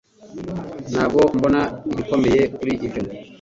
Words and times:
Ntabwo 0.91 1.21
mbona 1.37 1.61
igikomeye 1.91 2.41
kuri 2.57 2.73
ibyo 2.85 3.01